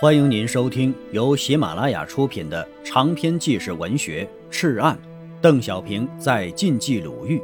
[0.00, 4.96] 欢迎您收听由喜马拉雅出品的长篇纪实文学《赤案》，
[5.40, 7.42] 邓小平在晋冀鲁豫，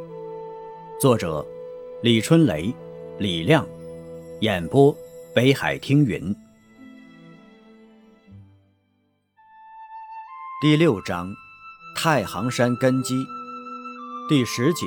[1.00, 1.44] 作者
[2.00, 2.72] 李春雷、
[3.18, 3.66] 李亮，
[4.40, 4.96] 演播
[5.34, 6.32] 北海听云。
[10.62, 11.34] 第六章，
[11.96, 13.16] 太行山根基，
[14.28, 14.86] 第十节，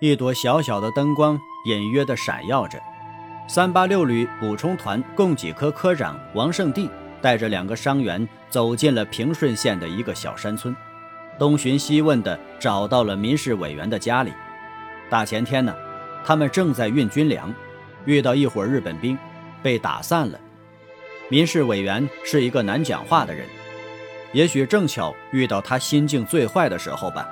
[0.00, 2.80] 一朵小小的灯光隐约的闪耀着。
[3.46, 6.90] 三八六旅补充团供给科科长王胜地
[7.20, 10.74] 带着两个伤员走进了平顺县的一个小山村，
[11.38, 14.32] 东寻西问的找到了民事委员的家里。
[15.10, 15.74] 大前天呢，
[16.24, 17.52] 他们正在运军粮，
[18.06, 19.16] 遇到一伙日本兵，
[19.62, 20.40] 被打散了。
[21.28, 23.46] 民事委员是一个难讲话的人，
[24.32, 27.28] 也许正巧遇到他心境最坏的时候吧。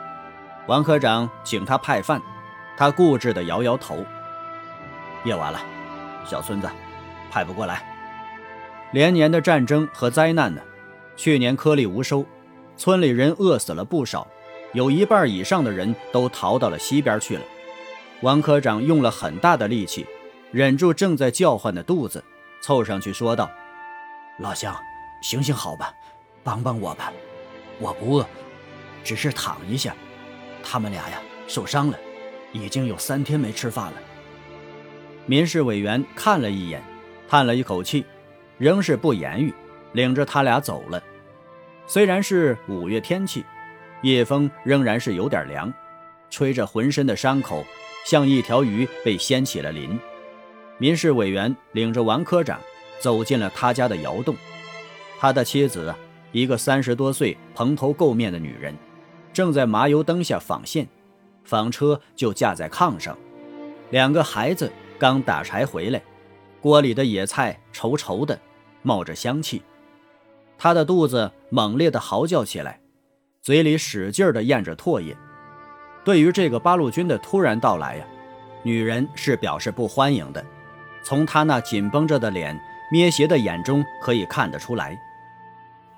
[0.67, 2.21] 王科长请他派饭，
[2.77, 4.05] 他固执地摇摇头。
[5.25, 5.61] 夜晚了。
[6.25, 6.69] 小村子，
[7.31, 7.85] 派不过来。
[8.93, 10.61] 连年的战争和灾难呢？
[11.17, 12.25] 去年颗粒无收，
[12.77, 14.27] 村里人饿死了不少，
[14.73, 17.43] 有一半以上的人都逃到了西边去了。
[18.21, 20.07] 王科长用了很大的力气，
[20.51, 22.23] 忍住正在叫唤的肚子，
[22.63, 23.51] 凑上去说道
[24.39, 24.77] ：“老乡，
[25.23, 25.95] 行行好吧，
[26.45, 27.13] 帮帮我吧，
[27.79, 28.27] 我不饿，
[29.03, 29.95] 只是躺一下。
[30.63, 31.99] 他们俩呀，受伤了，
[32.53, 33.95] 已经有三天没吃饭了。”
[35.27, 36.83] 民事委员看了一眼，
[37.29, 38.05] 叹了一口气，
[38.59, 39.55] 仍是不言语，
[39.93, 41.03] 领着他俩走了。
[41.87, 43.45] 虽然是五月天气，
[44.03, 45.73] 夜风仍然是有点凉，
[46.29, 47.65] 吹着浑身的伤口，
[48.05, 49.99] 像一条鱼被掀起了鳞。
[50.79, 52.59] 民事委员领着王科长
[52.99, 54.35] 走进了他家的窑洞，
[55.21, 55.95] 他的妻子，
[56.33, 58.75] 一个三十多岁、蓬头垢面的女人，
[59.33, 60.89] 正在麻油灯下纺线，
[61.45, 63.17] 纺车就架在炕上，
[63.91, 64.73] 两个孩子。
[65.03, 66.01] 刚打柴回来，
[66.61, 68.39] 锅里的野菜稠稠的，
[68.83, 69.61] 冒着香气。
[70.57, 72.79] 他的肚子猛烈地嚎叫起来，
[73.41, 75.17] 嘴里使劲地咽着唾液。
[76.05, 78.05] 对于这个八路军的突然到来呀，
[78.63, 80.47] 女人是表示不欢迎的。
[81.03, 82.57] 从他那紧绷着的脸、
[82.93, 84.97] 咩斜的眼中可以看得出来。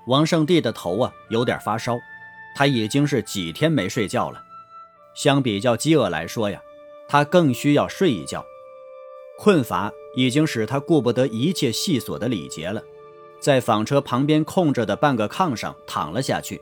[0.07, 1.99] 王胜帝的头啊有点发烧，
[2.55, 4.41] 他已经是几天没睡觉了。
[5.13, 6.59] 相比较饥饿来说呀，
[7.07, 8.43] 他更需要睡一觉。
[9.37, 12.81] 困乏已经使他顾不得一切细琐的礼节了，
[13.39, 16.61] 在纺车旁边空着的半个炕上躺了下去。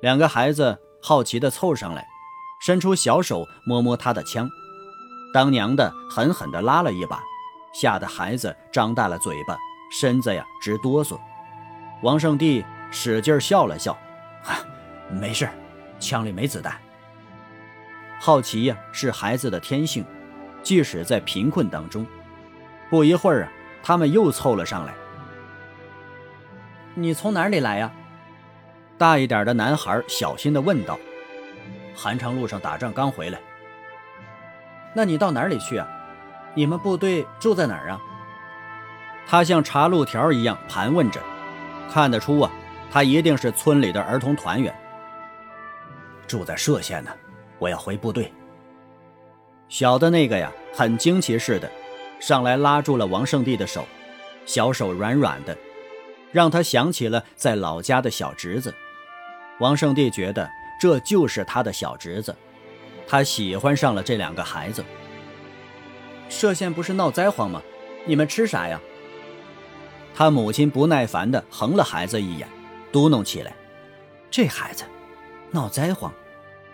[0.00, 2.06] 两个孩子好奇地凑上来，
[2.60, 4.48] 伸出小手摸摸他的枪，
[5.34, 7.20] 当娘的狠狠地拉了一把，
[7.74, 9.58] 吓得孩子张大了嘴巴，
[9.90, 11.18] 身子呀直哆嗦。
[12.02, 13.98] 王胜帝使劲笑了笑
[14.44, 14.60] ：“哈，
[15.10, 15.48] 没事，
[15.98, 16.80] 枪里没子弹。”
[18.20, 20.04] 好奇呀，是孩子的天性。
[20.68, 22.06] 即使在贫困当中，
[22.90, 23.48] 不一会儿啊，
[23.82, 24.92] 他们又凑了上来。
[26.92, 27.90] 你从哪里来呀？
[28.98, 30.98] 大一点的男孩小心地问道。
[31.96, 33.40] 韩昌路上打仗刚回来。
[34.92, 35.88] 那你到哪里去啊？
[36.52, 37.98] 你们部队住在哪儿啊？
[39.26, 41.18] 他像查路条一样盘问着，
[41.90, 42.50] 看得出啊，
[42.90, 44.78] 他一定是村里的儿童团员。
[46.26, 47.10] 住在歙县呢，
[47.58, 48.30] 我要回部队。
[49.70, 51.70] 小的那个呀，很惊奇似的，
[52.20, 53.84] 上来拉住了王胜帝的手，
[54.46, 55.56] 小手软软的，
[56.32, 58.74] 让他想起了在老家的小侄子。
[59.60, 60.48] 王胜帝觉得
[60.80, 62.34] 这就是他的小侄子，
[63.06, 64.84] 他喜欢上了这两个孩子。
[66.30, 67.62] 歙县不是闹灾荒吗？
[68.04, 68.80] 你们吃啥呀？
[70.14, 72.48] 他母亲不耐烦地横了孩子一眼，
[72.90, 73.54] 嘟哝起来
[74.30, 74.84] ：“这孩子，
[75.50, 76.12] 闹灾荒，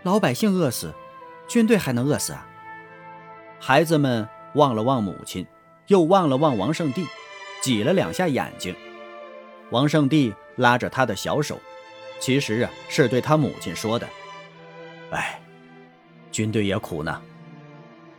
[0.03, 0.93] 老百姓饿死，
[1.47, 2.47] 军队还能饿死啊？”
[3.59, 5.47] 孩子们望了望母亲，
[5.87, 7.07] 又望了望王胜帝，
[7.63, 8.75] 挤了两下眼睛。
[9.71, 11.59] 王胜帝拉着他的小手，
[12.21, 14.07] 其实啊是对他母亲说的
[15.11, 15.41] ：“哎，
[16.31, 17.21] 军队也苦呢，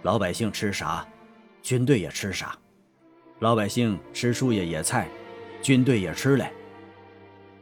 [0.02, 1.08] 老百姓吃啥，
[1.62, 2.58] 军队也吃啥。
[3.40, 5.08] 老百姓吃树叶野菜，
[5.62, 6.52] 军队也吃嘞。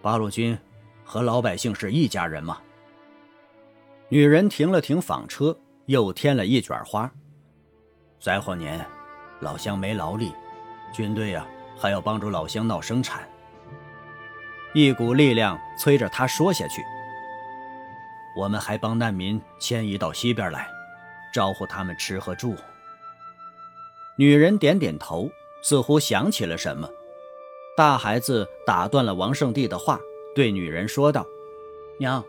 [0.02, 0.58] 八路军
[1.04, 2.60] 和老百姓是一家人嘛。”
[4.10, 5.58] 女人停了停纺车，
[5.88, 7.12] 又添了一卷花。
[8.24, 8.80] 灾荒年，
[9.42, 10.34] 老乡没劳力，
[10.94, 11.46] 军队呀
[11.78, 13.28] 还要帮助老乡闹生产。
[14.74, 16.82] 一股力量催着他说下去。
[18.38, 20.70] 我们还帮难民迁移到西边来，
[21.34, 22.56] 招呼他们吃和住。
[24.16, 25.30] 女人点点头，
[25.62, 26.90] 似乎想起了什么。
[27.76, 30.00] 大孩子打断了王胜帝的话，
[30.34, 31.26] 对女人说道
[32.00, 32.24] ：“娘，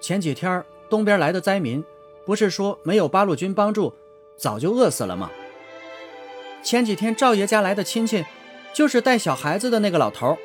[0.00, 1.84] 前几天东边来的灾民，
[2.26, 3.94] 不是说没有八路军帮助？”
[4.42, 5.30] 早就饿死了吗？
[6.64, 8.24] 前几天赵爷家来的亲戚，
[8.74, 10.36] 就是带小孩子的那个老头。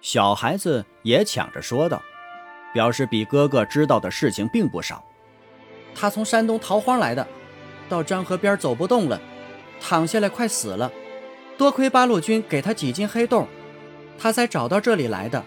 [0.00, 2.00] 小孩子也抢着说道，
[2.72, 5.02] 表示比哥哥知道的事情并不少。
[5.96, 7.26] 他从山东逃荒来的，
[7.88, 9.20] 到漳河边走不动了，
[9.80, 10.92] 躺下来快死了。
[11.58, 13.48] 多亏八路军给他几斤黑豆，
[14.16, 15.42] 他才找到这里来的。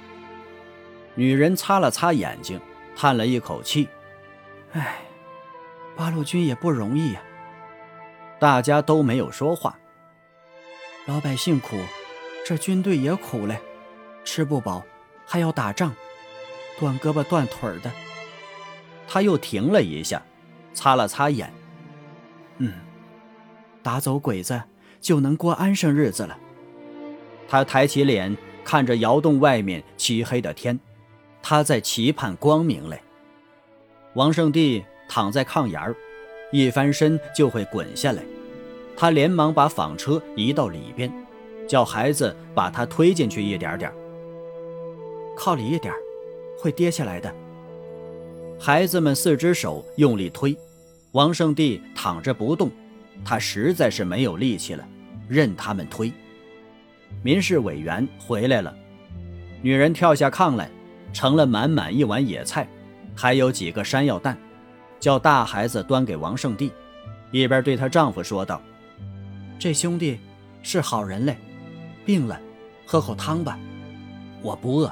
[1.16, 2.60] 女人擦了擦眼睛，
[2.98, 3.88] 叹了一口气
[4.74, 4.98] ：“唉，
[5.96, 7.22] 八路军也不容易呀。”
[8.39, 9.77] 大家都没有说话。
[11.05, 11.77] 老百姓苦，
[12.45, 13.59] 这军队也苦嘞，
[14.23, 14.83] 吃不饱，
[15.25, 15.93] 还要打仗，
[16.79, 17.91] 断胳膊断腿的。
[19.07, 20.21] 他又停了一下，
[20.73, 21.53] 擦了擦眼
[22.57, 22.73] ：“嗯，
[23.83, 24.61] 打走鬼子，
[24.99, 26.37] 就能过安生日子了。”
[27.47, 30.79] 他抬起脸，看着窑洞外面漆黑的天。
[31.43, 32.99] 他在期盼光明嘞。
[34.15, 35.95] 王胜帝躺在炕沿儿，
[36.51, 38.24] 一翻身就会滚下来。
[38.97, 41.12] 他连忙把纺车移到里边，
[41.68, 43.92] 叫孩子把他推进去一点点。
[45.36, 45.94] 靠里一点，
[46.57, 47.33] 会跌下来的。
[48.59, 50.56] 孩子们四只手用力推，
[51.12, 52.71] 王胜帝躺着不动，
[53.25, 54.88] 他实在是没有力气了，
[55.27, 56.12] 任他们推。
[57.21, 58.74] 民事委员回来了，
[59.62, 60.69] 女人跳下炕来。
[61.13, 62.68] 盛了满满一碗野菜，
[63.15, 64.38] 还有几个山药蛋，
[65.06, 66.74] 叫大孩子端给王胜帝，
[67.30, 68.60] 一边对她丈夫说道
[69.60, 70.19] ：“这兄弟
[70.63, 71.38] 是好人嘞，
[72.04, 72.42] 病了，
[72.88, 73.56] 喝口汤吧。
[74.42, 74.92] 我不饿，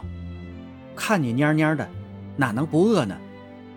[0.96, 1.90] 看你蔫蔫的，
[2.38, 3.18] 哪能不饿呢？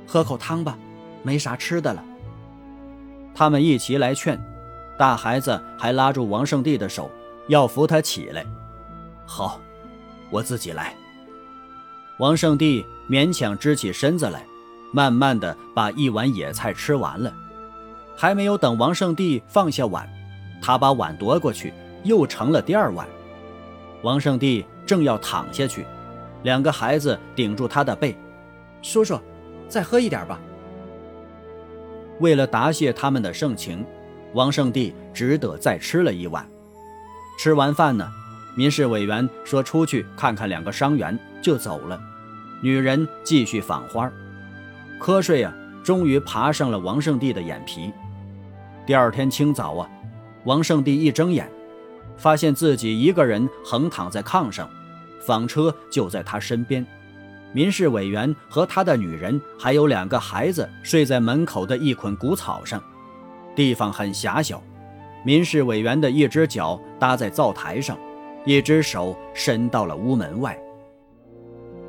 [0.06, 0.76] 喝口汤吧，
[1.22, 2.04] 没啥吃的了。”
[3.34, 4.38] 他们一齐来劝，
[4.98, 7.10] 大孩子还拉住王胜帝的手，
[7.48, 8.44] 要扶他起来。
[9.24, 9.58] 好，
[10.28, 10.94] 我自己来。
[12.18, 14.44] 王胜帝勉强支起身子来，
[14.96, 17.30] 慢慢的把一碗野菜吃完了。
[18.16, 20.08] 还没有等王胜帝放下碗，
[20.62, 21.70] 他把碗夺过去，
[22.02, 23.06] 又盛了第二碗。
[24.00, 25.84] 王胜帝正要躺下去，
[26.44, 28.16] 两个孩子顶住他的背
[28.80, 29.20] ：“叔叔，
[29.68, 30.40] 再喝一点吧。”
[32.18, 33.84] 为了答谢他们的盛情，
[34.32, 36.48] 王胜帝只得再吃了一碗。
[37.38, 38.10] 吃完饭呢。
[38.56, 42.00] 民事委员说：“出去看看两个伤员，就走了。”
[42.64, 44.10] 女人继续纺花，
[45.00, 45.54] 瞌睡啊，
[45.84, 47.92] 终于爬上了王胜帝的眼皮。
[48.86, 49.90] 第二天清早啊，
[50.44, 51.50] 王胜帝一睁眼，
[52.16, 54.68] 发现自己一个人横躺在炕上，
[55.20, 56.84] 纺车就在他身边。
[57.52, 62.82] 民事委员和他的女人还有两个孩子睡在门口的一捆谷草上，
[63.54, 64.62] 地方很狭小。
[65.24, 67.96] 民事委员的一只脚搭在灶台上。
[68.48, 70.56] 一只手伸到了屋门外。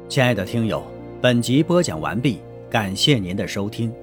[0.09, 0.83] 亲爱的听友，
[1.21, 3.93] 本集播讲完毕，感谢您的收听。